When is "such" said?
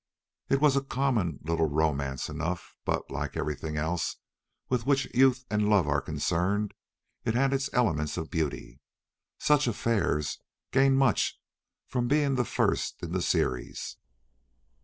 9.37-9.67